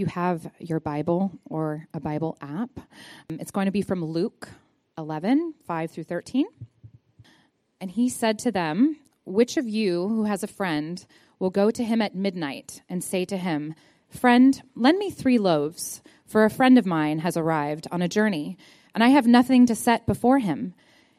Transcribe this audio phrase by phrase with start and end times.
[0.00, 2.70] you have your Bible or a Bible app.
[3.28, 4.48] Um, it's going to be from Luke
[4.96, 6.46] 11, 5 through 13.
[7.80, 11.04] And he said to them, Which of you who has a friend
[11.38, 13.74] will go to him at midnight and say to him,
[14.08, 18.56] Friend, lend me three loaves, for a friend of mine has arrived on a journey,
[18.94, 20.74] and I have nothing to set before him?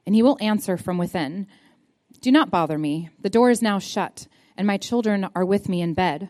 [0.05, 1.47] And he will answer from within,
[2.19, 3.09] Do not bother me.
[3.21, 4.27] The door is now shut,
[4.57, 6.29] and my children are with me in bed.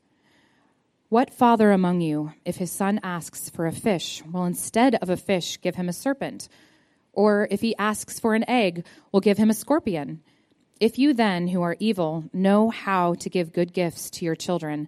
[1.11, 5.17] What father among you, if his son asks for a fish, will instead of a
[5.17, 6.47] fish give him a serpent?
[7.11, 10.23] Or if he asks for an egg, will give him a scorpion?
[10.79, 14.87] If you then, who are evil, know how to give good gifts to your children,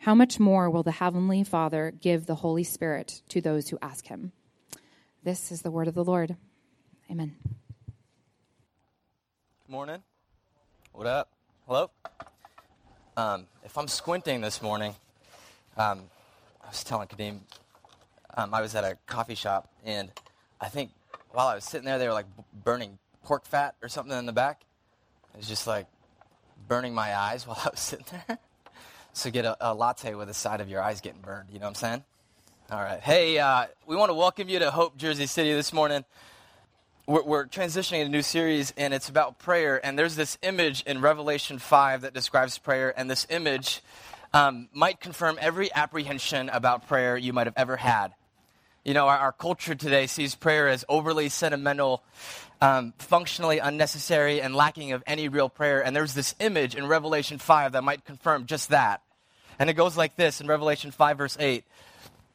[0.00, 4.08] how much more will the Heavenly Father give the Holy Spirit to those who ask
[4.08, 4.32] Him?
[5.24, 6.36] This is the word of the Lord.
[7.10, 7.34] Amen.
[9.66, 10.02] Morning.
[10.92, 11.30] What up?
[11.66, 11.90] Hello?
[13.16, 14.94] Um, if I'm squinting this morning,
[15.76, 16.02] um,
[16.62, 17.40] I was telling Kadeem,
[18.36, 20.10] um, I was at a coffee shop, and
[20.60, 20.90] I think
[21.30, 22.26] while I was sitting there, they were like
[22.64, 24.62] burning pork fat or something in the back.
[25.34, 25.86] It was just like
[26.68, 28.38] burning my eyes while I was sitting there.
[29.14, 31.50] So get a, a, latte with the side of your eyes getting burned.
[31.50, 32.04] You know what I'm saying?
[32.70, 33.00] All right.
[33.00, 36.04] Hey, uh, we want to welcome you to Hope Jersey City this morning.
[37.06, 39.84] We're, we're transitioning a new series, and it's about prayer.
[39.84, 43.82] And there's this image in Revelation 5 that describes prayer, and this image
[44.34, 48.14] um, might confirm every apprehension about prayer you might have ever had.
[48.84, 52.02] You know, our, our culture today sees prayer as overly sentimental,
[52.60, 55.84] um, functionally unnecessary, and lacking of any real prayer.
[55.84, 59.02] And there's this image in Revelation 5 that might confirm just that.
[59.58, 61.64] And it goes like this in Revelation 5, verse 8.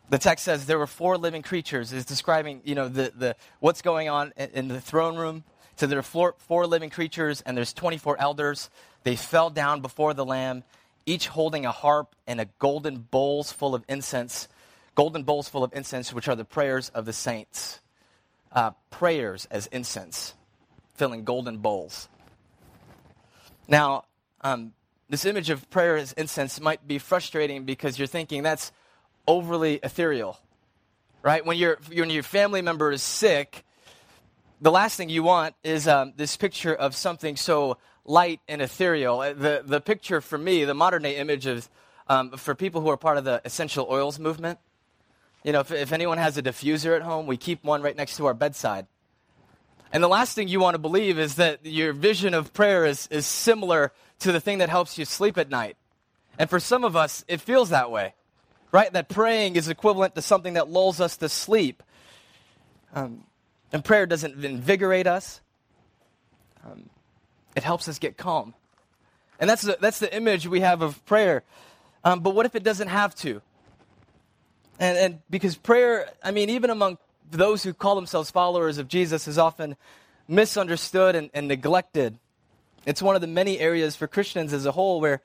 [0.09, 1.91] The text says there were four living creatures.
[1.91, 5.43] It's describing, you know, the, the, what's going on in, the throne room.
[5.75, 8.69] So there are four, four living creatures, and there's 24 elders.
[9.03, 10.63] They fell down before the Lamb,
[11.07, 14.47] each holding a harp and a golden bowls full of incense
[14.97, 17.79] golden bowls full of incense, which are the prayers of the saints.
[18.51, 20.33] Uh, prayers as incense,
[20.95, 22.09] filling golden bowls.
[23.67, 24.05] Now,
[24.41, 24.73] um,
[25.07, 28.71] this image of prayer as incense might be frustrating because you're thinking that's
[29.27, 30.39] overly ethereal,
[31.21, 31.45] right?
[31.45, 33.63] When, you when your family member is sick,
[34.59, 39.19] the last thing you want is um, this picture of something so light and ethereal.
[39.19, 41.69] Uh, the, the picture for me, the modern day image of,
[42.07, 44.57] um, for people who are part of the essential oils movement,
[45.43, 48.17] you know, if, if anyone has a diffuser at home, we keep one right next
[48.17, 48.87] to our bedside.
[49.93, 53.07] And the last thing you want to believe is that your vision of prayer is,
[53.07, 55.77] is similar to the thing that helps you sleep at night.
[56.39, 58.13] And for some of us, it feels that way,
[58.71, 58.91] right?
[58.91, 61.83] That praying is equivalent to something that lulls us to sleep.
[62.93, 63.23] Um,
[63.71, 65.41] and prayer doesn't invigorate us,
[66.65, 66.89] um,
[67.57, 68.53] it helps us get calm.
[69.39, 71.43] And that's the, that's the image we have of prayer.
[72.03, 73.41] Um, but what if it doesn't have to?
[74.79, 76.99] And, and because prayer, I mean, even among
[77.31, 79.75] those who call themselves followers of Jesus, is often
[80.27, 82.19] misunderstood and, and neglected.
[82.85, 85.21] It's one of the many areas for Christians as a whole where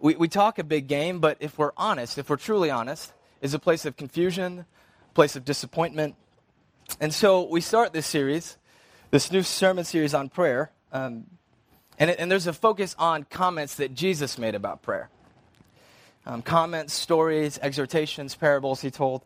[0.00, 3.54] we, we talk a big game, but if we're honest, if we're truly honest, is
[3.54, 4.66] a place of confusion,
[5.14, 6.14] place of disappointment.
[7.00, 8.56] And so we start this series,
[9.10, 11.24] this new sermon series on prayer, um,
[11.98, 15.10] and, it, and there's a focus on comments that Jesus made about prayer
[16.26, 19.24] um, comments, stories, exhortations, parables he told.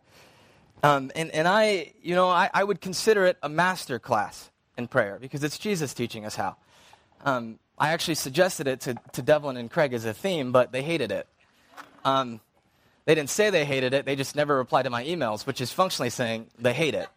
[0.83, 4.87] Um, and, and I, you know, I, I, would consider it a master class in
[4.87, 6.55] prayer because it's Jesus teaching us how.
[7.25, 10.83] Um, I actually suggested it to, to Devlin and Craig as a theme, but they
[10.83, 11.27] hated it.
[12.05, 12.41] Um,
[13.05, 15.71] they didn't say they hated it, they just never replied to my emails, which is
[15.71, 17.07] functionally saying they hate it.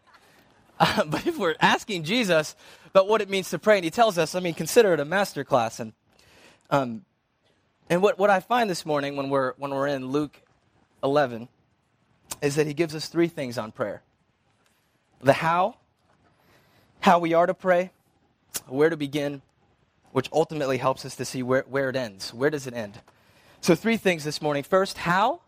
[0.81, 2.57] Uh, but if we're asking Jesus
[2.87, 5.05] about what it means to pray, and he tells us, I mean, consider it a
[5.05, 5.79] master class.
[5.79, 5.93] And
[6.69, 7.05] um,
[7.91, 10.41] and what, what I find this morning when we're, when we're in Luke
[11.03, 11.49] 11
[12.41, 14.01] is that he gives us three things on prayer
[15.21, 15.75] the how,
[17.01, 17.91] how we are to pray,
[18.67, 19.41] where to begin,
[20.13, 22.33] which ultimately helps us to see where, where it ends.
[22.33, 23.01] Where does it end?
[23.59, 24.63] So, three things this morning.
[24.63, 25.41] First, how.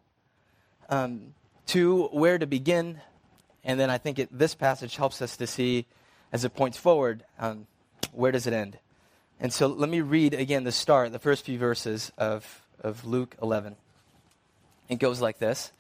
[0.90, 1.34] Um,
[1.66, 3.00] two, where to begin.
[3.64, 5.86] And then I think it, this passage helps us to see,
[6.32, 7.68] as it points forward, um,
[8.12, 8.78] where does it end?
[9.40, 13.36] And so let me read again the start, the first few verses of, of Luke
[13.42, 13.76] 11.
[14.90, 15.72] It goes like this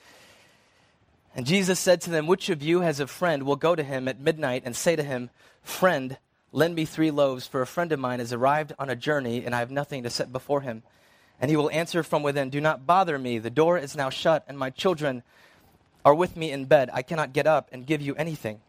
[1.35, 4.07] And Jesus said to them, Which of you has a friend will go to him
[4.07, 5.29] at midnight and say to him,
[5.61, 6.17] Friend,
[6.51, 9.53] lend me three loaves, for a friend of mine has arrived on a journey, and
[9.53, 10.83] I have nothing to set before him.
[11.41, 13.39] And he will answer from within, Do not bother me.
[13.39, 15.23] The door is now shut, and my children
[16.05, 16.89] are with me in bed.
[16.93, 18.61] I cannot get up and give you anything.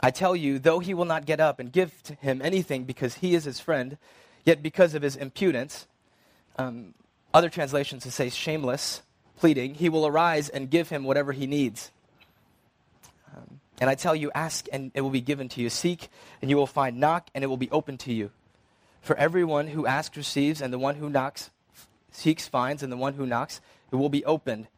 [0.00, 3.16] I tell you, though he will not get up and give to him anything because
[3.16, 3.98] he is his friend,
[4.44, 5.86] yet because of his impudence,
[6.56, 6.94] um,
[7.32, 9.02] other translations say shameless,
[9.36, 11.90] pleading, he will arise and give him whatever he needs.
[13.34, 15.70] Um, and I tell you, ask and it will be given to you.
[15.70, 16.08] Seek
[16.40, 16.98] and you will find.
[16.98, 18.30] Knock and it will be open to you.
[19.00, 21.50] For everyone who asks receives, and the one who knocks
[22.12, 23.60] seeks finds, and the one who knocks
[23.90, 24.68] it will be opened.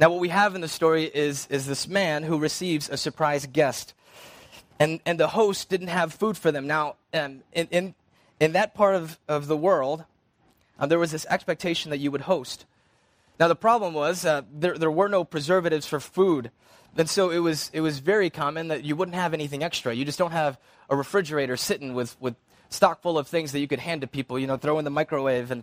[0.00, 3.44] Now, what we have in the story is, is this man who receives a surprise
[3.44, 3.92] guest.
[4.78, 6.66] And, and the host didn't have food for them.
[6.66, 7.94] Now, um, in, in,
[8.40, 10.06] in that part of, of the world,
[10.78, 12.64] uh, there was this expectation that you would host.
[13.38, 16.50] Now, the problem was uh, there, there were no preservatives for food.
[16.96, 19.92] And so it was, it was very common that you wouldn't have anything extra.
[19.92, 20.58] You just don't have
[20.88, 22.36] a refrigerator sitting with, with
[22.70, 24.90] stock full of things that you could hand to people, you know, throw in the
[24.90, 25.62] microwave and,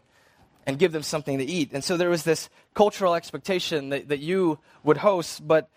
[0.68, 1.72] and give them something to eat.
[1.74, 5.68] And so there was this cultural expectation that, that you would host, but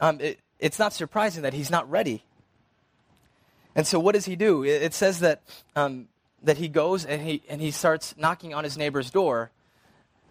[0.00, 2.24] um, it, it's not surprising that he's not ready.
[3.76, 4.64] And so what does he do?
[4.64, 5.42] It, it says that,
[5.76, 6.08] um,
[6.42, 9.52] that he goes and he, and he starts knocking on his neighbor's door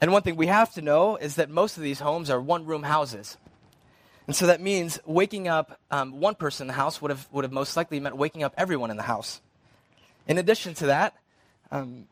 [0.02, 2.66] and one thing we have to know is that most of these homes are one
[2.66, 3.38] room houses.
[4.26, 7.44] And so that means waking up um, one person in the house would have, would
[7.44, 9.42] have most likely meant waking up everyone in the house.
[10.28, 11.14] In addition to that,
[11.70, 12.08] um,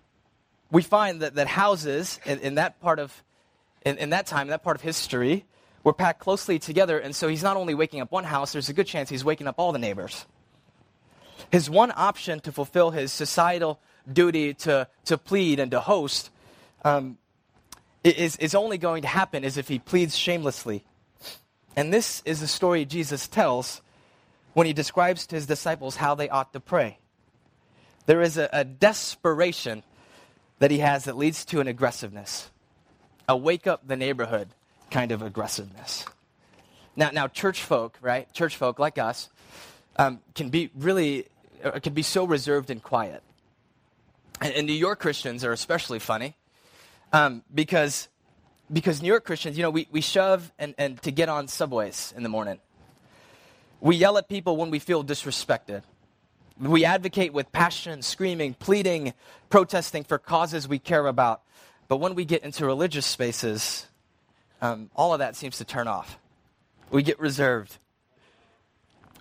[0.71, 3.23] we find that, that houses in, in that part of,
[3.85, 5.45] in, in that time, in that part of history,
[5.83, 6.99] were packed closely together.
[6.99, 9.47] And so he's not only waking up one house, there's a good chance he's waking
[9.47, 10.25] up all the neighbors.
[11.51, 13.79] His one option to fulfill his societal
[14.11, 16.29] duty to, to plead and to host
[16.83, 17.17] um,
[18.03, 20.85] is, is only going to happen is if he pleads shamelessly.
[21.75, 23.81] And this is the story Jesus tells
[24.53, 26.99] when he describes to his disciples how they ought to pray.
[28.05, 29.83] There is a, a desperation
[30.59, 32.49] that he has that leads to an aggressiveness,
[33.27, 34.49] a wake up the neighborhood
[34.91, 36.05] kind of aggressiveness.
[36.95, 38.31] Now, now church folk, right?
[38.33, 39.29] Church folk like us
[39.97, 41.27] um, can be really,
[41.63, 43.23] uh, can be so reserved and quiet.
[44.41, 46.35] And, and New York Christians are especially funny
[47.13, 48.07] um, because,
[48.71, 52.13] because New York Christians, you know, we, we shove and, and to get on subways
[52.15, 52.59] in the morning.
[53.81, 55.83] We yell at people when we feel disrespected.
[56.59, 59.13] We advocate with passion, screaming, pleading,
[59.49, 61.41] protesting for causes we care about.
[61.87, 63.87] But when we get into religious spaces,
[64.61, 66.17] um, all of that seems to turn off.
[66.91, 67.77] We get reserved.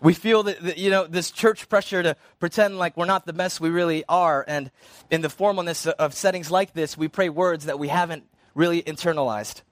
[0.00, 3.32] We feel that, that, you know, this church pressure to pretend like we're not the
[3.32, 4.44] mess we really are.
[4.46, 4.70] And
[5.10, 8.24] in the formalness of settings like this, we pray words that we haven't
[8.54, 9.62] really internalized.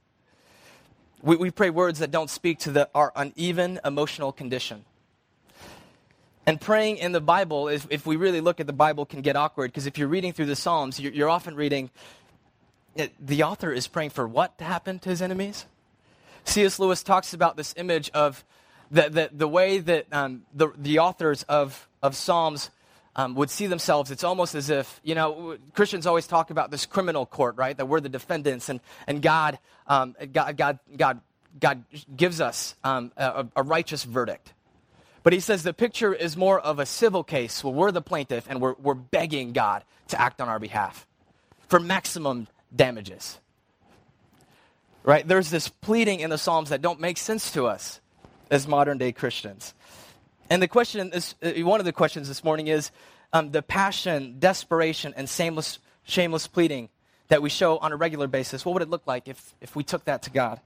[1.22, 4.84] We, we pray words that don't speak to the, our uneven emotional condition.
[6.46, 9.34] And praying in the Bible, if, if we really look at the Bible, can get
[9.34, 11.90] awkward because if you're reading through the Psalms, you're, you're often reading,
[13.18, 15.66] the author is praying for what to happen to his enemies?
[16.44, 16.78] C.S.
[16.78, 18.44] Lewis talks about this image of
[18.92, 22.70] the, the, the way that um, the, the authors of, of Psalms
[23.16, 26.86] um, would see themselves, it's almost as if, you know, Christians always talk about this
[26.86, 27.76] criminal court, right?
[27.76, 28.78] That we're the defendants and,
[29.08, 29.58] and God,
[29.88, 31.20] um, God, God, God,
[31.58, 31.84] God
[32.14, 34.52] gives us um, a, a righteous verdict.
[35.26, 38.46] But he says the picture is more of a civil case where we're the plaintiff
[38.48, 41.04] and we're, we're begging God to act on our behalf
[41.66, 43.40] for maximum damages.
[45.02, 45.26] Right?
[45.26, 48.00] There's this pleading in the Psalms that don't make sense to us
[48.52, 49.74] as modern day Christians.
[50.48, 52.92] And the question, is, uh, one of the questions this morning is
[53.32, 56.88] um, the passion, desperation, and shameless, shameless pleading
[57.26, 58.64] that we show on a regular basis.
[58.64, 60.60] What would it look like if, if we took that to God?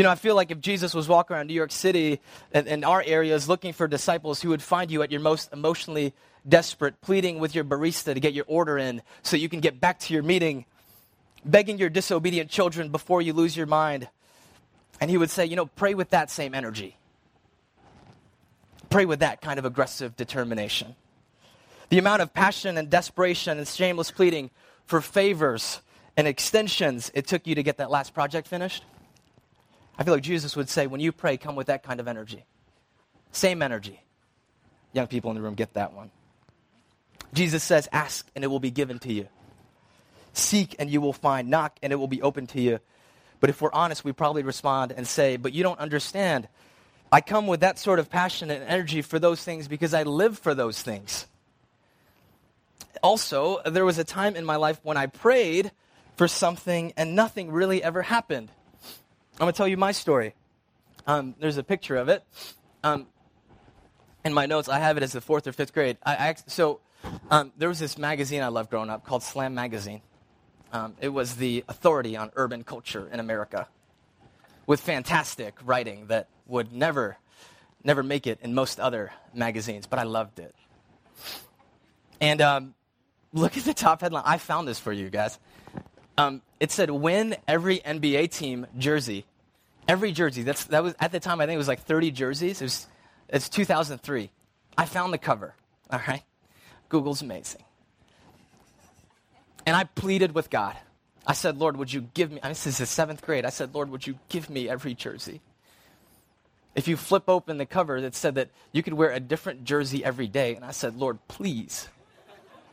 [0.00, 2.86] You know, I feel like if Jesus was walking around New York City and, and
[2.86, 6.14] our areas looking for disciples he would find you at your most emotionally
[6.48, 9.98] desperate, pleading with your barista to get your order in so you can get back
[9.98, 10.64] to your meeting,
[11.44, 14.08] begging your disobedient children before you lose your mind,
[15.02, 16.96] and he would say, you know, pray with that same energy.
[18.88, 20.96] Pray with that kind of aggressive determination.
[21.90, 24.48] The amount of passion and desperation and shameless pleading
[24.86, 25.82] for favors
[26.16, 28.82] and extensions it took you to get that last project finished.
[30.00, 32.46] I feel like Jesus would say, when you pray, come with that kind of energy.
[33.32, 34.00] Same energy.
[34.94, 36.10] Young people in the room get that one.
[37.34, 39.28] Jesus says, Ask and it will be given to you.
[40.32, 41.50] Seek and you will find.
[41.50, 42.80] Knock and it will be open to you.
[43.40, 46.48] But if we're honest, we probably respond and say, But you don't understand.
[47.12, 50.38] I come with that sort of passion and energy for those things because I live
[50.38, 51.26] for those things.
[53.02, 55.72] Also, there was a time in my life when I prayed
[56.16, 58.50] for something and nothing really ever happened.
[59.40, 60.34] I'm going to tell you my story.
[61.06, 62.22] Um, there's a picture of it.
[62.84, 63.06] Um,
[64.22, 65.96] in my notes, I have it as the fourth or fifth grade.
[66.04, 66.80] I, I so
[67.30, 70.02] um, there was this magazine I loved growing up called Slam Magazine.
[70.74, 73.66] Um, it was the authority on urban culture in America,
[74.66, 77.16] with fantastic writing that would never,
[77.82, 79.86] never make it in most other magazines.
[79.86, 80.54] But I loved it.
[82.20, 82.74] And um,
[83.32, 84.24] look at the top headline.
[84.26, 85.38] I found this for you guys.
[86.18, 89.24] Um, it said, "Win every NBA team jersey."
[89.88, 90.42] Every jersey.
[90.42, 91.40] That's that was at the time.
[91.40, 92.60] I think it was like 30 jerseys.
[92.60, 92.86] It was,
[93.28, 94.30] it's 2003.
[94.78, 95.54] I found the cover.
[95.90, 96.22] All right,
[96.88, 97.62] Google's amazing.
[99.66, 100.76] And I pleaded with God.
[101.26, 103.44] I said, Lord, would you give me, this is the seventh grade.
[103.44, 105.40] I said, Lord, would you give me every jersey?
[106.74, 110.04] If you flip open the cover, it said that you could wear a different jersey
[110.04, 110.54] every day.
[110.54, 111.88] And I said, Lord, please,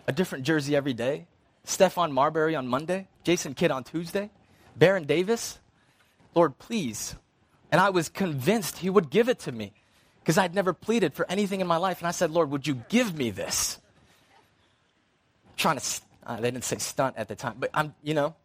[0.08, 1.28] a different jersey every day.
[1.66, 4.30] Stephon Marbury on Monday, Jason Kidd on Tuesday,
[4.76, 5.60] Baron Davis.
[6.38, 7.16] Lord, please.
[7.72, 9.74] And I was convinced he would give it to me
[10.20, 11.98] because I'd never pleaded for anything in my life.
[11.98, 13.80] And I said, Lord, would you give me this?
[15.48, 18.36] I'm trying to uh, they didn't say stunt at the time, but I'm, you know,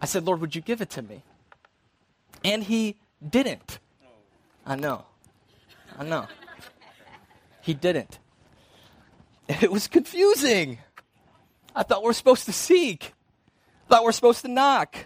[0.00, 1.22] I said, Lord, would you give it to me?
[2.44, 2.96] And he
[3.26, 3.78] didn't.
[4.66, 5.04] I know.
[5.96, 6.26] I know.
[7.60, 8.18] He didn't.
[9.46, 10.78] It was confusing.
[11.76, 13.12] I thought we are supposed to seek.
[13.86, 14.96] I thought we are supposed to knock.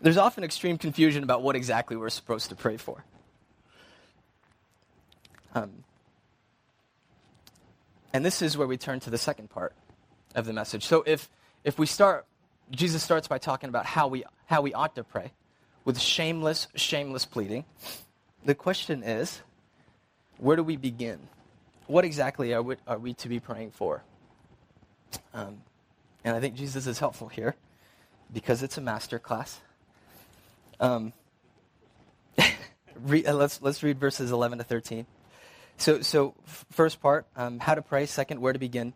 [0.00, 3.04] There's often extreme confusion about what exactly we're supposed to pray for.
[5.54, 5.84] Um,
[8.12, 9.74] and this is where we turn to the second part
[10.34, 10.84] of the message.
[10.84, 11.30] So if,
[11.64, 12.26] if we start,
[12.70, 15.32] Jesus starts by talking about how we, how we ought to pray
[15.84, 17.64] with shameless, shameless pleading.
[18.44, 19.40] The question is,
[20.38, 21.18] where do we begin?
[21.86, 24.02] What exactly are we, are we to be praying for?
[25.32, 25.62] Um,
[26.24, 27.54] and I think Jesus is helpful here
[28.32, 29.60] because it's a master class.
[30.80, 31.12] Um,
[33.00, 35.06] re, uh, let's, let's read verses 11 to 13.
[35.78, 36.34] So, so
[36.70, 38.06] first part, um, how to pray.
[38.06, 38.94] Second, where to begin.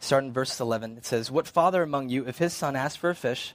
[0.00, 0.98] Start in verse 11.
[0.98, 3.54] It says, What father among you, if his son asks for a fish,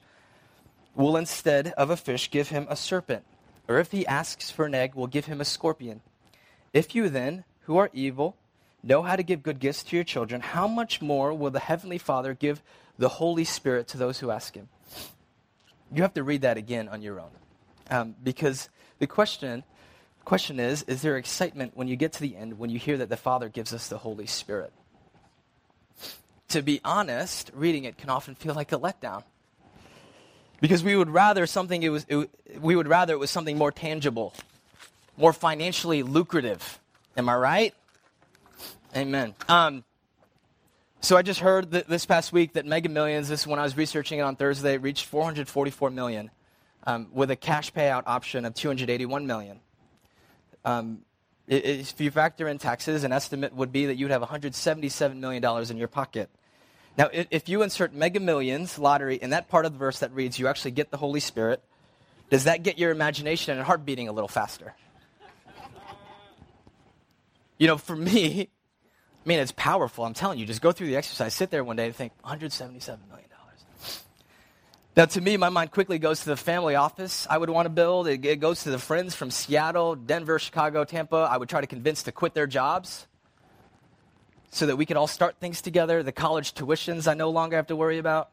[0.96, 3.24] will instead of a fish give him a serpent?
[3.68, 6.02] Or if he asks for an egg, will give him a scorpion?
[6.74, 8.36] If you then, who are evil,
[8.84, 11.98] know how to give good gifts to your children, how much more will the Heavenly
[11.98, 12.62] Father give
[12.98, 14.68] the Holy Spirit to those who ask Him?
[15.94, 17.30] You have to read that again on your own.
[17.92, 19.64] Um, because the question,
[20.26, 23.10] question is Is there excitement when you get to the end when you hear that
[23.10, 24.74] the Father gives us the Holy Spirit?
[26.52, 29.24] to be honest, reading it can often feel like a letdown.
[30.60, 32.30] Because we would rather something it was it,
[32.60, 34.34] we would rather it was something more tangible,
[35.18, 36.80] more financially lucrative.
[37.18, 37.74] Am I right?
[38.96, 39.34] Amen.
[39.48, 39.84] Um,
[41.00, 44.20] so I just heard this past week that Mega Millions, this when I was researching
[44.20, 46.30] it on Thursday, reached 444 million,
[46.86, 49.60] um, with a cash payout option of 281 million.
[50.66, 51.02] Um,
[51.48, 55.72] if you factor in taxes, an estimate would be that you'd have 177 million dollars
[55.72, 56.30] in your pocket.
[56.98, 60.38] Now, if you insert mega millions lottery in that part of the verse that reads,
[60.38, 61.64] you actually get the Holy Spirit,
[62.30, 64.74] does that get your imagination and heart beating a little faster?
[67.58, 68.50] You know, for me,
[69.24, 70.04] I mean, it's powerful.
[70.04, 72.98] I'm telling you, just go through the exercise, sit there one day and think, $177
[73.10, 73.31] million.
[74.96, 77.70] Now, to me, my mind quickly goes to the family office I would want to
[77.70, 78.08] build.
[78.08, 81.30] It, it goes to the friends from Seattle, Denver, Chicago, Tampa.
[81.32, 83.08] I would try to convince to quit their jobs
[84.50, 86.04] so that we could all start things together.
[86.04, 88.32] The college tuitions I no longer have to worry about.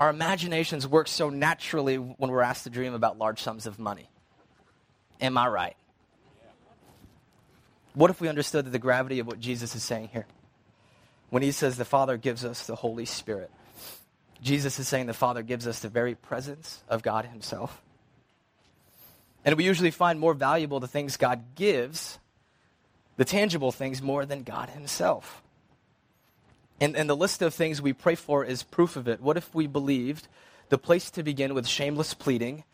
[0.00, 4.08] Our imaginations work so naturally when we're asked to dream about large sums of money.
[5.20, 5.76] Am I right?
[7.94, 10.26] What if we understood the gravity of what Jesus is saying here?
[11.28, 13.50] When he says the Father gives us the Holy Spirit,
[14.42, 17.82] Jesus is saying the Father gives us the very presence of God Himself.
[19.44, 22.18] And we usually find more valuable the things God gives
[23.16, 25.42] the tangible things more than God Himself.
[26.80, 29.20] And, and the list of things we pray for is proof of it.
[29.20, 30.26] What if we believed
[30.70, 32.64] the place to begin with shameless pleading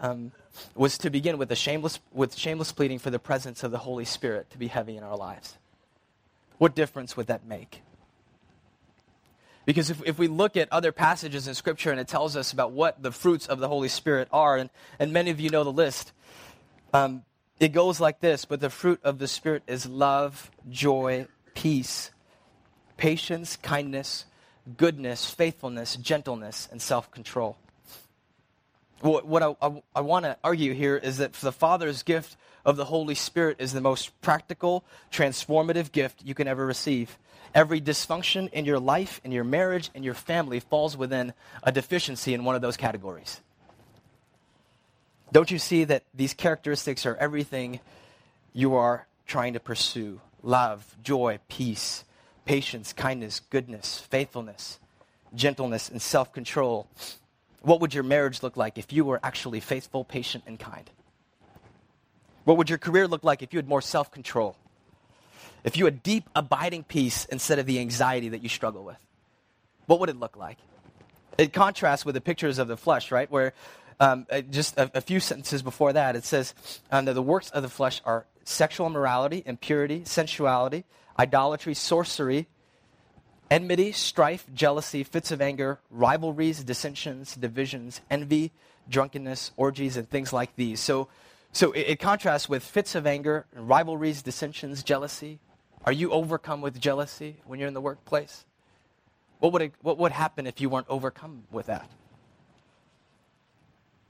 [0.00, 0.32] um,
[0.74, 4.04] was to begin with, a shameless, with shameless pleading for the presence of the Holy
[4.04, 5.56] Spirit to be heavy in our lives?
[6.58, 7.80] What difference would that make?
[9.68, 12.72] Because if, if we look at other passages in Scripture and it tells us about
[12.72, 15.70] what the fruits of the Holy Spirit are, and, and many of you know the
[15.70, 16.12] list,
[16.94, 17.22] um,
[17.60, 22.10] it goes like this But the fruit of the Spirit is love, joy, peace,
[22.96, 24.24] patience, kindness,
[24.78, 27.58] goodness, faithfulness, gentleness, and self control.
[29.00, 32.76] What, what I, I, I want to argue here is that the Father's gift of
[32.76, 37.16] the Holy Spirit is the most practical, transformative gift you can ever receive.
[37.54, 42.34] Every dysfunction in your life, in your marriage, in your family falls within a deficiency
[42.34, 43.40] in one of those categories.
[45.30, 47.80] Don't you see that these characteristics are everything
[48.52, 50.20] you are trying to pursue?
[50.42, 52.04] Love, joy, peace,
[52.44, 54.78] patience, kindness, goodness, faithfulness,
[55.34, 56.86] gentleness, and self control.
[57.62, 60.90] What would your marriage look like if you were actually faithful, patient, and kind?
[62.44, 64.56] What would your career look like if you had more self control?
[65.64, 68.96] If you had deep, abiding peace instead of the anxiety that you struggle with?
[69.86, 70.58] What would it look like?
[71.36, 73.30] It contrasts with the pictures of the flesh, right?
[73.30, 73.54] Where
[74.00, 76.54] um, uh, just a, a, few sentences before that, it says
[76.90, 80.84] um, that the works of the flesh are sexual immorality, impurity, sensuality,
[81.18, 82.46] idolatry, sorcery,
[83.50, 88.52] enmity, strife, jealousy, fits of anger, rivalries, dissensions, divisions, envy,
[88.88, 90.80] drunkenness, orgies, and things like these.
[90.80, 91.08] So,
[91.52, 95.38] so it, it contrasts with fits of anger, rivalries, dissensions, jealousy.
[95.84, 98.44] Are you overcome with jealousy when you're in the workplace?
[99.38, 101.88] What would, it, what would happen if you weren't overcome with that?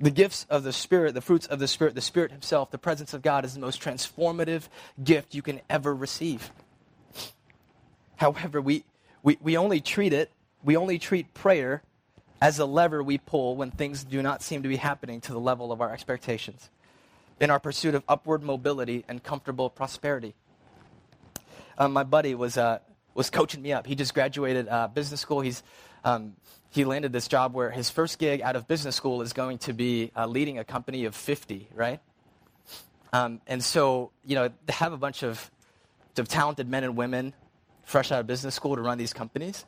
[0.00, 3.14] The gifts of the Spirit, the fruits of the Spirit, the Spirit Himself, the presence
[3.14, 4.68] of God is the most transformative
[5.02, 6.52] gift you can ever receive.
[8.16, 8.85] However, we,
[9.28, 10.32] we, we only treat it,
[10.64, 11.82] we only treat prayer
[12.40, 15.38] as a lever we pull when things do not seem to be happening to the
[15.38, 16.70] level of our expectations
[17.38, 20.35] in our pursuit of upward mobility and comfortable prosperity.
[21.76, 22.78] Um, my buddy was, uh,
[23.12, 23.87] was coaching me up.
[23.87, 25.42] He just graduated uh, business school.
[25.42, 25.62] He's,
[26.04, 26.32] um,
[26.70, 29.75] he landed this job where his first gig out of business school is going to
[29.75, 32.00] be uh, leading a company of 50, right?
[33.12, 35.50] Um, and so, you know, to have a bunch of,
[36.16, 37.35] of talented men and women
[37.88, 39.64] fresh out of business school to run these companies,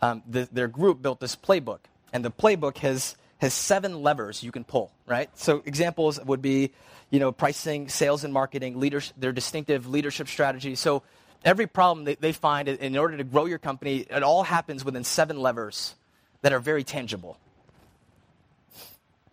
[0.00, 1.78] um, the, their group built this playbook.
[2.12, 5.30] And the playbook has, has seven levers you can pull, right?
[5.34, 6.72] So examples would be,
[7.10, 10.74] you know, pricing, sales and marketing, leaders, their distinctive leadership strategy.
[10.74, 11.02] So
[11.44, 15.04] every problem that they find in order to grow your company, it all happens within
[15.04, 15.94] seven levers
[16.42, 17.38] that are very tangible.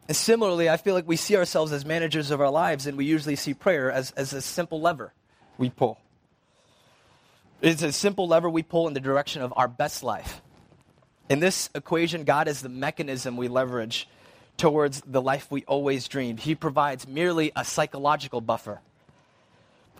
[0.08, 3.05] And similarly, I feel like we see ourselves as managers of our lives, and we
[3.05, 5.13] usually see prayer as, as a simple lever
[5.58, 6.00] we pull.
[7.61, 10.41] It's a simple lever we pull in the direction of our best life.
[11.29, 14.07] In this equation, God is the mechanism we leverage
[14.57, 16.39] towards the life we always dreamed.
[16.39, 18.79] He provides merely a psychological buffer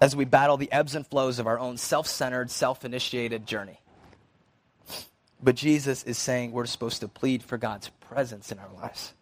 [0.02, 3.80] as we battle the ebbs and flows of our own self centered, self initiated journey.
[5.42, 9.14] But Jesus is saying we're supposed to plead for God's presence in our lives.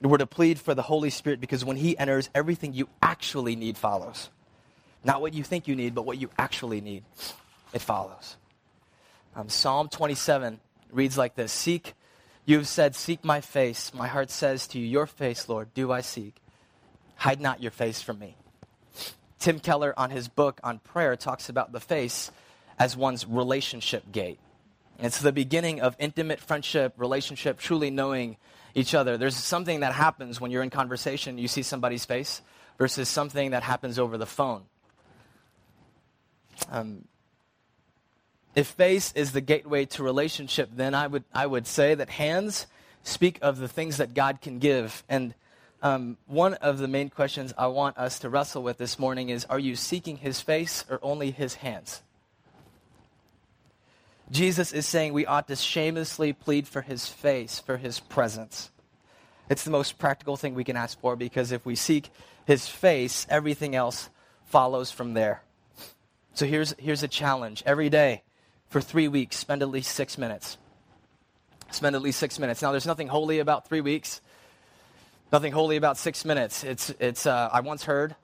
[0.00, 3.76] We're to plead for the Holy Spirit because when He enters, everything you actually need
[3.76, 4.30] follows.
[5.04, 7.04] Not what you think you need, but what you actually need.
[7.72, 8.36] It follows.
[9.34, 10.60] Um, Psalm 27
[10.90, 11.94] reads like this Seek,
[12.44, 13.94] you have said, Seek my face.
[13.94, 16.34] My heart says to you, Your face, Lord, do I seek.
[17.16, 18.36] Hide not your face from me.
[19.38, 22.30] Tim Keller, on his book on prayer, talks about the face
[22.78, 24.38] as one's relationship gate.
[24.98, 28.36] It's the beginning of intimate friendship, relationship, truly knowing
[28.74, 29.16] each other.
[29.16, 32.42] There's something that happens when you're in conversation, you see somebody's face,
[32.78, 34.62] versus something that happens over the phone.
[36.70, 37.04] Um,
[38.54, 42.66] if face is the gateway to relationship, then I would, I would say that hands
[43.02, 45.04] speak of the things that God can give.
[45.08, 45.34] And
[45.82, 49.44] um, one of the main questions I want us to wrestle with this morning is
[49.46, 52.02] Are you seeking his face or only his hands?
[54.30, 58.70] Jesus is saying we ought to shamelessly plead for his face, for his presence.
[59.48, 62.10] It's the most practical thing we can ask for because if we seek
[62.46, 64.08] his face, everything else
[64.44, 65.42] follows from there.
[66.34, 67.62] So here's, here's a challenge.
[67.66, 68.22] Every day
[68.68, 70.56] for three weeks, spend at least six minutes.
[71.70, 72.62] Spend at least six minutes.
[72.62, 74.20] Now, there's nothing holy about three weeks,
[75.32, 76.64] nothing holy about six minutes.
[76.64, 78.16] It's, it's, uh, I once heard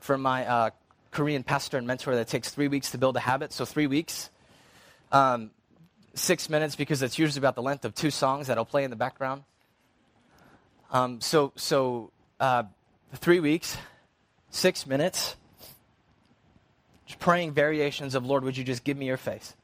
[0.00, 0.70] from my uh,
[1.10, 3.52] Korean pastor and mentor that it takes three weeks to build a habit.
[3.52, 4.30] So, three weeks
[5.12, 5.50] um,
[6.14, 8.90] six minutes because it's usually about the length of two songs that I'll play in
[8.90, 9.44] the background.
[10.90, 12.64] Um, so, so uh,
[13.14, 13.76] three weeks,
[14.50, 15.36] six minutes,
[17.18, 19.54] praying variations of Lord, would you just give me your face?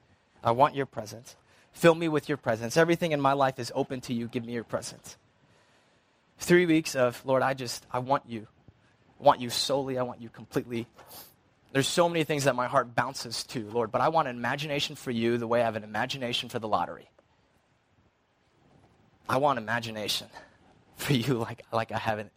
[0.43, 1.37] I want your presence.
[1.73, 2.77] Fill me with your presence.
[2.77, 4.27] Everything in my life is open to you.
[4.27, 5.17] Give me your presence.
[6.39, 8.47] Three weeks of, Lord, I just, I want you.
[9.21, 9.99] I want you solely.
[9.99, 10.87] I want you completely.
[11.73, 14.97] There's so many things that my heart bounces to, Lord, but I want an imagination
[14.97, 17.11] for you the way I have an imagination for the lottery.
[19.29, 20.29] I want imagination
[20.97, 22.31] for you like, like I have an,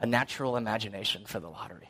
[0.00, 1.88] a natural imagination for the lottery.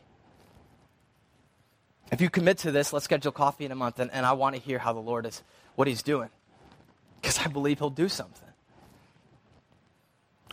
[2.12, 4.54] If you commit to this, let's schedule coffee in a month, and, and I want
[4.56, 5.42] to hear how the Lord is,
[5.74, 6.30] what He's doing,
[7.20, 8.48] because I believe He'll do something.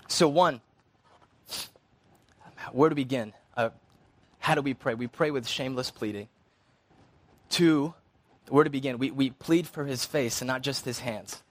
[0.08, 0.62] So, one,
[2.72, 3.34] where to begin?
[3.56, 3.70] Uh,
[4.40, 4.94] how do we pray?
[4.94, 6.28] We pray with shameless pleading.
[7.50, 7.94] Two,
[8.50, 8.98] where to begin?
[8.98, 11.44] We, we plead for his face and not just his hands.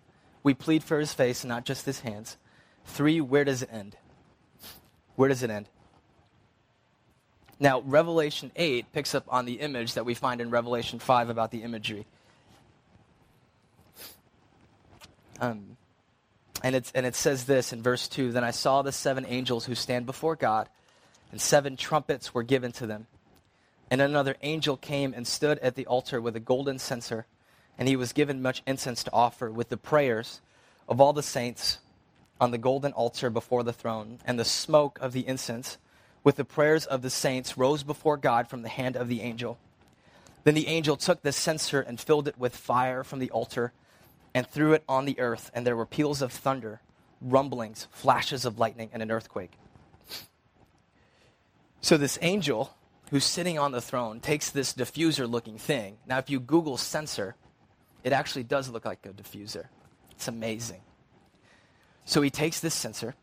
[0.43, 2.37] We plead for his face and not just his hands.
[2.85, 3.97] Three, where does it end?
[5.15, 5.69] Where does it end?
[7.63, 11.51] Now, Revelation 8 picks up on the image that we find in Revelation 5 about
[11.51, 12.07] the imagery.
[15.41, 15.77] Um,
[16.63, 19.67] and, it's, and it says this in verse 2 Then I saw the seven angels
[19.67, 20.71] who stand before God,
[21.31, 23.07] and seven trumpets were given to them.
[23.91, 27.27] And another angel came and stood at the altar with a golden censer,
[27.77, 30.41] and he was given much incense to offer with the prayers
[30.89, 31.79] of all the saints
[32.41, 34.19] on the golden altar before the throne.
[34.25, 35.77] And the smoke of the incense
[36.23, 39.59] with the prayers of the saints rose before God from the hand of the angel.
[40.45, 43.73] Then the angel took the censer and filled it with fire from the altar
[44.35, 46.81] and threw it on the earth, and there were peals of thunder,
[47.21, 49.53] rumblings, flashes of lightning, and an earthquake.
[51.81, 52.77] So this angel
[53.11, 55.99] who's sitting on the throne takes this diffuser looking thing.
[56.07, 57.35] Now, if you Google censer,
[58.05, 59.67] it actually does look like a diffuser.
[60.13, 60.83] It's amazing.
[62.05, 63.15] So he takes this censer,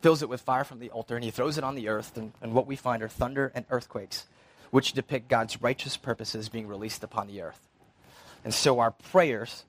[0.00, 2.32] fills it with fire from the altar, and he throws it on the earth, and,
[2.40, 4.26] and what we find are thunder and earthquakes,
[4.70, 7.60] which depict God's righteous purposes being released upon the earth.
[8.44, 9.64] And so our prayers,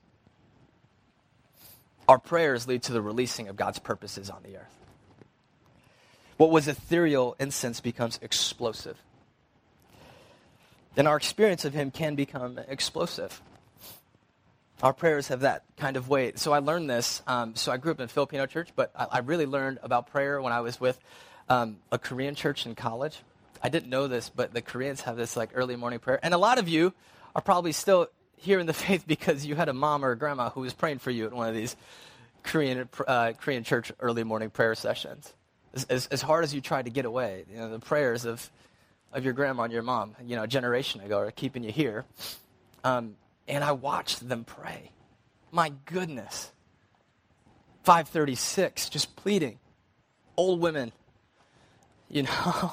[2.08, 4.78] our prayers lead to the releasing of God's purposes on the earth.
[6.38, 8.96] What was ethereal incense becomes explosive.
[10.96, 13.40] And our experience of Him can become explosive.
[14.82, 16.40] Our prayers have that kind of weight.
[16.40, 17.22] So I learned this.
[17.28, 20.08] Um, so I grew up in a Filipino church, but I, I really learned about
[20.08, 20.98] prayer when I was with
[21.48, 23.20] um, a Korean church in college.
[23.62, 26.18] I didn't know this, but the Koreans have this like early morning prayer.
[26.20, 26.92] And a lot of you
[27.36, 30.50] are probably still here in the faith because you had a mom or a grandma
[30.50, 31.76] who was praying for you at one of these
[32.42, 35.32] Korean, uh, Korean church early morning prayer sessions.
[35.74, 38.50] As, as, as, hard as you tried to get away, you know, the prayers of,
[39.12, 42.04] of your grandma and your mom, you know, a generation ago are keeping you here.
[42.84, 43.14] Um,
[43.52, 44.92] and I watched them pray.
[45.50, 46.50] My goodness.
[47.82, 49.58] 536, just pleading.
[50.38, 50.90] Old women,
[52.08, 52.72] you know,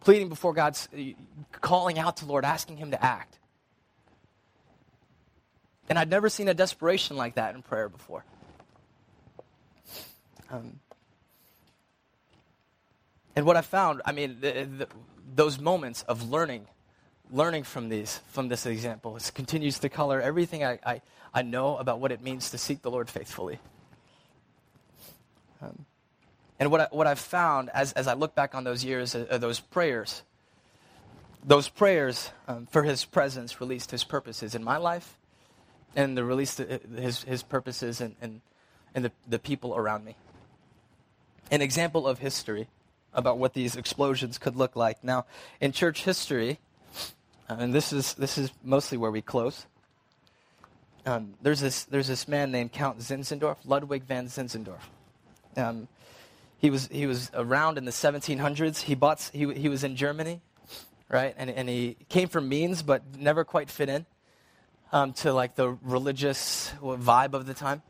[0.00, 0.88] pleading before God's,
[1.50, 3.40] calling out to Lord, asking Him to act.
[5.88, 8.24] And I'd never seen a desperation like that in prayer before.
[10.50, 10.78] Um,
[13.34, 14.88] and what I found, I mean, the, the,
[15.34, 16.68] those moments of learning
[17.30, 19.16] learning from these, from this example.
[19.16, 21.00] It continues to color everything I, I,
[21.32, 23.58] I know about what it means to seek the Lord faithfully.
[25.60, 25.84] Um,
[26.58, 29.26] and what, I, what I've found as, as I look back on those years, uh,
[29.30, 30.22] uh, those prayers,
[31.44, 35.16] those prayers um, for his presence released his purposes in my life
[35.94, 38.40] and the release uh, his, his purposes and, in,
[38.94, 40.16] in the, the people around me.
[41.50, 42.68] An example of history
[43.12, 45.02] about what these explosions could look like.
[45.02, 45.26] Now,
[45.60, 46.58] in church history,
[47.48, 49.66] uh, and this is, this is mostly where we close.
[51.06, 54.82] Um, there's, this, there's this man named Count Zinzendorf, Ludwig von Zinzendorf.
[55.56, 55.88] Um,
[56.58, 58.82] he, was, he was around in the 1700s.
[58.82, 60.40] He, bought, he, he was in Germany,
[61.08, 61.34] right?
[61.38, 64.04] And, and he came from means, but never quite fit in
[64.92, 67.82] um, to like the religious vibe of the time.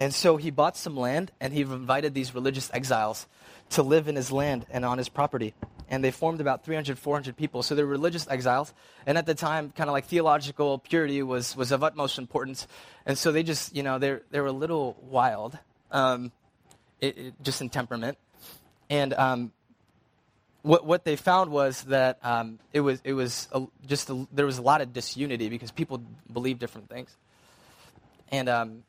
[0.00, 3.26] And so he bought some land and he invited these religious exiles
[3.72, 5.54] to live in his land and on his property
[5.92, 7.62] and they formed about 300, 400 people.
[7.62, 8.72] So they're religious exiles.
[9.04, 12.66] And at the time, kind of like theological purity was, was of utmost importance.
[13.04, 15.58] And so they just, you know, they they were a little wild,
[15.90, 16.32] um,
[16.98, 18.16] it, it, just in temperament.
[18.88, 19.52] And um,
[20.62, 24.46] what, what they found was that um, it was, it was a, just, a, there
[24.46, 27.14] was a lot of disunity because people believed different things.
[28.30, 28.82] And, um,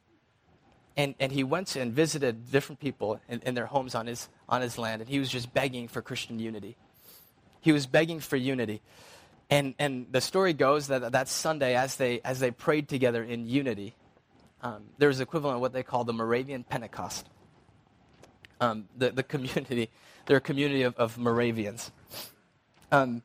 [0.96, 4.62] and, and he went and visited different people in, in their homes on his, on
[4.62, 6.76] his land, and he was just begging for Christian unity.
[7.62, 8.82] He was begging for unity.
[9.50, 13.48] And, and the story goes that that Sunday, as they, as they prayed together in
[13.48, 13.96] unity,
[14.62, 17.28] um, there was equivalent of what they call the Moravian Pentecost.
[18.62, 19.90] Um, the, the community,
[20.26, 21.92] they're a community of, of Moravians.
[22.92, 23.24] Um,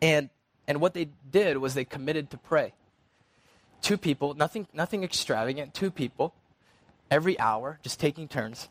[0.00, 0.28] and,
[0.66, 2.74] and what they did was they committed to pray.
[3.80, 6.34] Two people, nothing, nothing extravagant, two people,
[7.12, 8.68] every hour, just taking turns.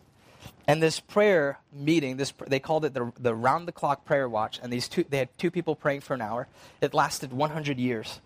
[0.67, 4.59] And this prayer meeting, this they called it the, the round the clock prayer watch.
[4.61, 6.47] And these two, they had two people praying for an hour.
[6.81, 8.19] It lasted 100 years.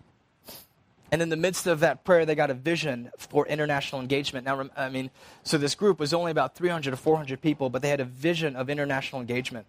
[1.12, 4.46] And in the midst of that prayer, they got a vision for international engagement.
[4.46, 5.12] Now, I mean,
[5.44, 8.56] so this group was only about 300 to 400 people, but they had a vision
[8.56, 9.68] of international engagement.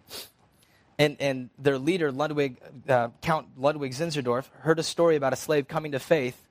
[0.97, 2.57] And, and their leader, Ludwig,
[2.89, 6.46] uh, Count Ludwig Zinzendorf, heard a story about a slave coming to faith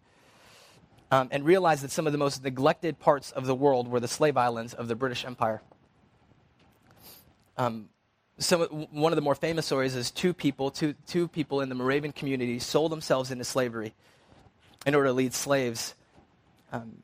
[1.11, 4.09] um, and realized that some of the most neglected parts of the world were the
[4.09, 5.63] slave islands of the British Empire.
[7.57, 7.89] Um,
[8.91, 12.13] one of the more famous stories is two people, two, two people in the Moravian
[12.13, 13.95] community sold themselves into slavery
[14.85, 15.95] in order to lead slaves
[16.71, 17.03] um,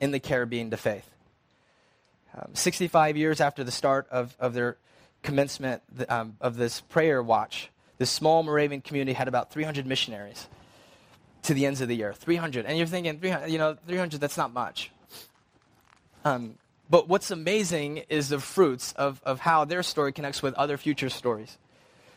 [0.00, 1.08] in the Caribbean to faith.
[2.34, 4.76] Um, 65 years after the start of, of their
[5.22, 10.46] commencement um, of this prayer watch, this small Moravian community had about 300 missionaries
[11.42, 12.18] to the ends of the earth.
[12.18, 12.66] 300.
[12.66, 14.90] And you're thinking, 300, you know, 300, that's not much.
[16.24, 16.54] Um,
[16.90, 21.08] but what's amazing is the fruits of, of how their story connects with other future
[21.08, 21.58] stories.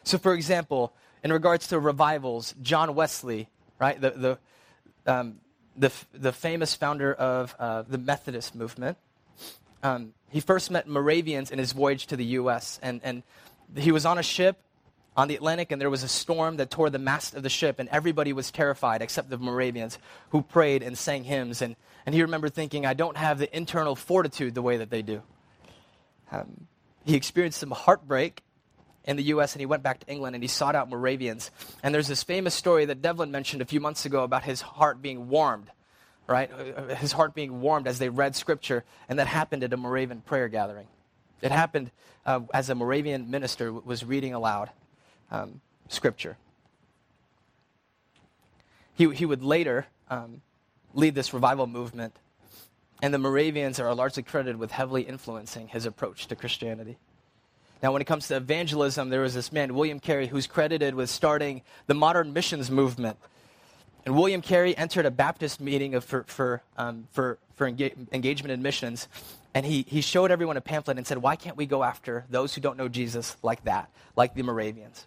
[0.03, 3.47] So, for example, in regards to revivals, John Wesley,
[3.79, 4.09] right, the,
[5.05, 5.39] the, um,
[5.75, 8.97] the, the famous founder of uh, the Methodist movement,
[9.83, 12.79] um, he first met Moravians in his voyage to the U.S.
[12.81, 13.23] And, and
[13.75, 14.57] he was on a ship
[15.15, 17.79] on the Atlantic, and there was a storm that tore the mast of the ship,
[17.79, 19.97] and everybody was terrified except the Moravians
[20.29, 21.61] who prayed and sang hymns.
[21.61, 25.01] And, and he remembered thinking, I don't have the internal fortitude the way that they
[25.01, 25.21] do.
[26.31, 26.67] Um,
[27.03, 28.41] he experienced some heartbreak
[29.03, 31.51] in the U.S., and he went back to England and he sought out Moravians.
[31.83, 35.01] And there's this famous story that Devlin mentioned a few months ago about his heart
[35.01, 35.69] being warmed
[36.27, 36.49] right?
[36.51, 40.21] Uh, his heart being warmed as they read scripture, and that happened at a Moravian
[40.21, 40.87] prayer gathering.
[41.41, 41.91] It happened
[42.25, 44.69] uh, as a Moravian minister was reading aloud
[45.31, 46.37] um, scripture.
[48.93, 50.41] He, he would later um,
[50.93, 52.15] lead this revival movement,
[53.01, 56.97] and the Moravians are largely credited with heavily influencing his approach to Christianity.
[57.81, 61.09] Now, when it comes to evangelism, there was this man, William Carey, who's credited with
[61.09, 63.17] starting the modern missions movement
[64.05, 68.51] and William Carey entered a Baptist meeting of, for, for, um, for, for engage, engagement
[68.51, 69.07] in missions,
[69.53, 72.55] and he, he showed everyone a pamphlet and said, Why can't we go after those
[72.55, 75.05] who don't know Jesus like that, like the Moravians?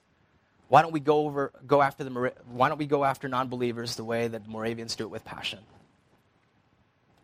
[0.74, 4.02] Why don't we go, over, go after the why don't we go after non-believers the
[4.02, 5.60] way that Moravians do it with passion?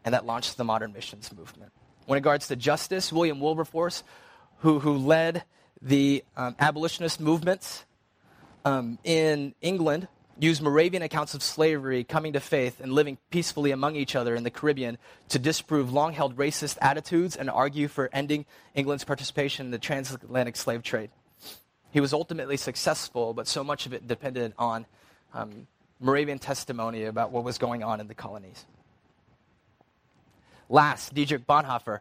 [0.04, 1.72] And that launched the modern missions movement.
[2.06, 4.04] When it regards to justice, William Wilberforce,
[4.58, 5.42] who, who led
[5.82, 7.84] the um, abolitionist movements
[8.64, 10.06] um, in England,
[10.38, 14.44] used Moravian accounts of slavery, coming to faith, and living peacefully among each other in
[14.44, 14.96] the Caribbean
[15.30, 20.54] to disprove long held racist attitudes and argue for ending England's participation in the transatlantic
[20.54, 21.10] slave trade.
[21.92, 24.87] He was ultimately successful, but so much of it depended on
[25.35, 25.66] um,
[25.98, 28.64] Moravian testimony about what was going on in the colonies.
[30.68, 32.00] Last, Dietrich Bonhoeffer,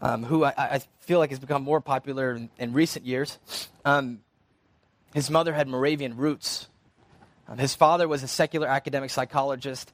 [0.00, 3.38] um, who I, I, feel like has become more popular in, in recent years.
[3.84, 4.20] Um,
[5.12, 6.68] his mother had Moravian roots,
[7.48, 9.92] um, his father was a secular academic psychologist,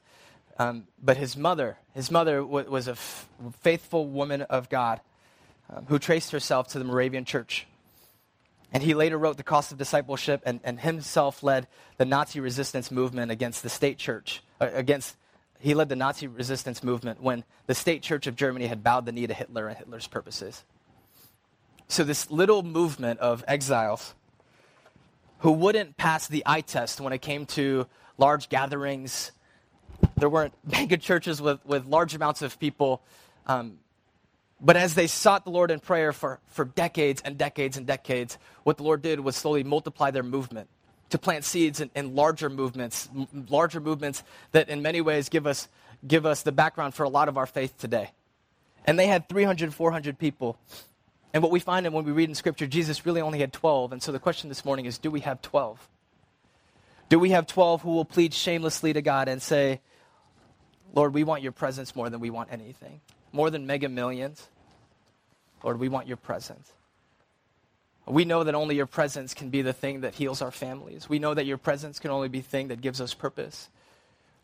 [0.57, 3.29] um, but his mother, his mother w- was a f-
[3.61, 4.99] faithful woman of God
[5.69, 7.65] um, who traced herself to the Moravian church.
[8.73, 12.91] And he later wrote The Cost of Discipleship and, and himself led the Nazi resistance
[12.91, 15.15] movement against the state church, uh, against
[15.59, 19.11] he led the Nazi resistance movement when the state church of Germany had bowed the
[19.11, 20.63] knee to Hitler and Hitler's purposes.
[21.87, 24.13] So, this little movement of exiles
[25.39, 29.31] who wouldn't pass the eye test when it came to large gatherings.
[30.17, 33.01] There weren't mega churches with, with large amounts of people.
[33.47, 33.77] Um,
[34.61, 38.37] but as they sought the Lord in prayer for, for decades and decades and decades,
[38.63, 40.69] what the Lord did was slowly multiply their movement
[41.09, 45.45] to plant seeds in, in larger movements, m- larger movements that in many ways give
[45.45, 45.67] us,
[46.07, 48.11] give us the background for a lot of our faith today.
[48.85, 50.57] And they had 300, 400 people
[51.35, 53.91] and what we find when we read in Scripture, Jesus really only had 12.
[53.91, 55.89] And so the question this morning is do we have 12?
[57.09, 59.81] Do we have 12 who will plead shamelessly to God and say,
[60.93, 63.01] Lord, we want your presence more than we want anything,
[63.35, 64.47] more than mega millions?
[65.63, 66.71] Lord, we want your presence.
[68.07, 71.09] We know that only your presence can be the thing that heals our families.
[71.09, 73.69] We know that your presence can only be the thing that gives us purpose.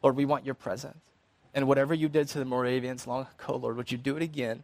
[0.01, 0.97] Lord, we want your presence.
[1.53, 4.63] And whatever you did to the Moravians long ago, Lord, would you do it again?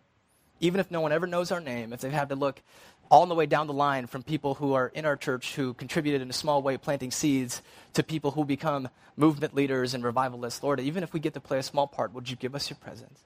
[0.59, 2.61] even if no one ever knows our name, if they've had to look
[3.09, 6.21] all the way down the line from people who are in our church who contributed
[6.21, 7.61] in a small way planting seeds
[7.93, 11.57] to people who become movement leaders and revivalists, Lord, even if we get to play
[11.57, 13.19] a small part, would you give us your presence?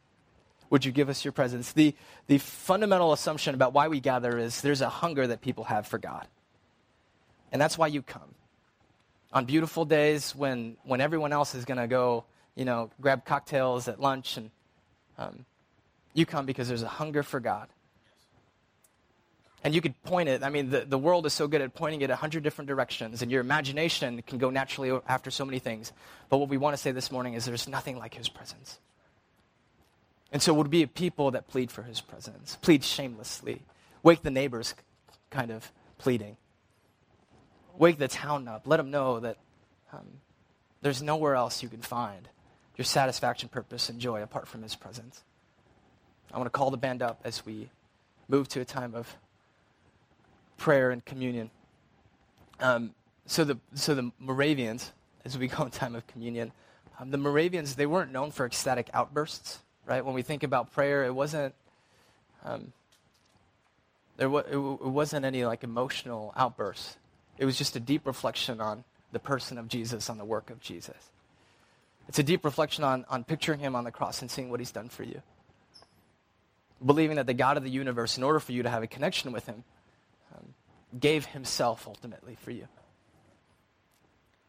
[0.71, 1.73] Would you give us your presence?
[1.73, 1.93] The,
[2.27, 5.99] the fundamental assumption about why we gather is there's a hunger that people have for
[5.99, 6.27] God.
[7.51, 8.33] And that's why you come.
[9.33, 12.23] On beautiful days when, when everyone else is going to go,
[12.55, 14.49] you know, grab cocktails at lunch and
[15.17, 15.45] um,
[16.13, 17.67] you come because there's a hunger for God.
[19.65, 22.01] And you could point it, I mean, the, the world is so good at pointing
[22.01, 25.91] it a hundred different directions, and your imagination can go naturally after so many things.
[26.29, 28.79] But what we want to say this morning is there's nothing like his presence.
[30.31, 33.63] And so, would be a people that plead for his presence, plead shamelessly,
[34.01, 34.73] wake the neighbors
[35.29, 36.37] kind of pleading,
[37.77, 39.37] wake the town up, let them know that
[39.91, 40.07] um,
[40.81, 42.29] there's nowhere else you can find
[42.77, 45.21] your satisfaction, purpose, and joy apart from his presence.
[46.33, 47.69] I want to call the band up as we
[48.29, 49.17] move to a time of
[50.57, 51.49] prayer and communion.
[52.59, 54.91] Um, so, the, so the Moravians,
[55.25, 56.53] as we go in time of communion,
[56.99, 59.59] um, the Moravians, they weren't known for ecstatic outbursts,
[59.91, 60.05] right?
[60.05, 61.53] When we think about prayer, it wasn't,
[62.45, 62.71] um,
[64.15, 66.95] There wa- it, w- it wasn't any like emotional outbursts.
[67.37, 70.61] It was just a deep reflection on the person of Jesus, on the work of
[70.61, 71.11] Jesus.
[72.07, 74.71] It's a deep reflection on, on picturing him on the cross and seeing what he's
[74.71, 75.21] done for you.
[76.85, 79.33] Believing that the God of the universe, in order for you to have a connection
[79.33, 79.63] with him,
[80.33, 80.53] um,
[80.97, 82.67] gave himself ultimately for you.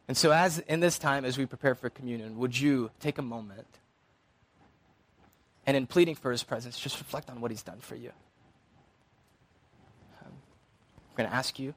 [0.07, 3.21] And so, as in this time, as we prepare for communion, would you take a
[3.21, 3.67] moment
[5.65, 8.11] and, in pleading for his presence, just reflect on what he's done for you?
[10.21, 11.73] Um, I'm going to ask you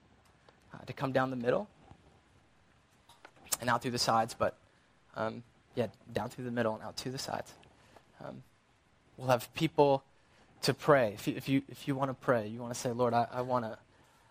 [0.75, 1.68] uh, to come down the middle
[3.61, 4.57] and out through the sides, but
[5.16, 5.42] um,
[5.75, 7.53] yeah, down through the middle and out to the sides.
[8.25, 8.42] Um,
[9.16, 10.03] we'll have people
[10.62, 11.12] to pray.
[11.14, 13.27] If you, if you, if you want to pray, you want to say, Lord, I,
[13.33, 13.79] I want to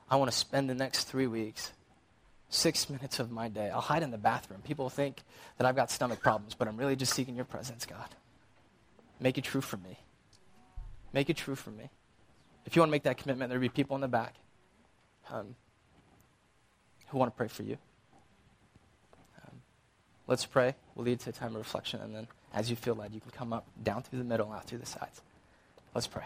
[0.10, 1.72] I wanna spend the next three weeks
[2.50, 3.70] six minutes of my day.
[3.70, 4.62] I'll hide in the bathroom.
[4.62, 5.22] People think
[5.58, 8.08] that I've got stomach problems, but I'm really just seeking your presence, God.
[9.20, 10.00] Make it true for me.
[11.14, 11.90] Make it true for me.
[12.66, 14.36] If you want to make that commitment, there'll be people in the back
[15.32, 15.56] um,
[17.08, 17.78] who want to pray for you.
[19.42, 19.62] Um,
[20.28, 20.76] let's pray.
[20.96, 23.32] We'll lead to a time of reflection, and then as you feel led, you can
[23.32, 25.22] come up down through the middle out through the sides.
[25.94, 26.24] Let's pray.